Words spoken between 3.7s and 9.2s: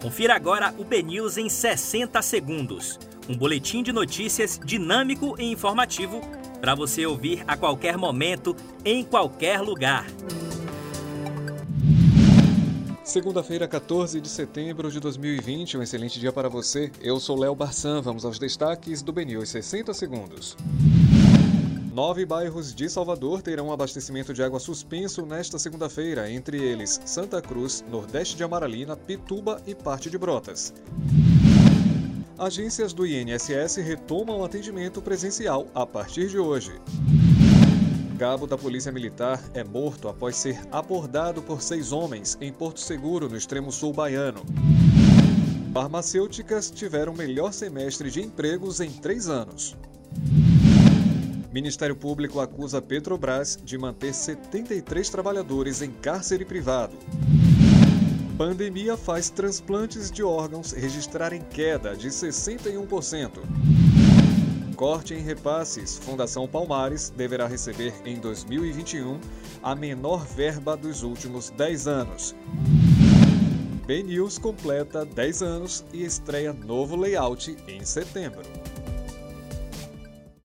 de notícias dinâmico e informativo para você ouvir a qualquer momento, em